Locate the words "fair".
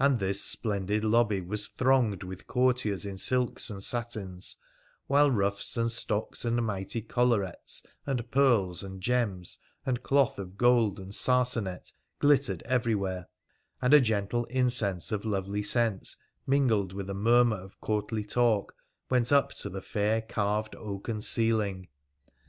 19.80-20.20